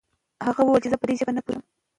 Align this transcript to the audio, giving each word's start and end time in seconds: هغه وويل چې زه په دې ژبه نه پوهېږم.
هغه 0.45 0.61
وويل 0.63 0.81
چې 0.83 0.91
زه 0.91 0.97
په 0.99 1.05
دې 1.09 1.13
ژبه 1.19 1.31
نه 1.37 1.41
پوهېږم. 1.45 1.63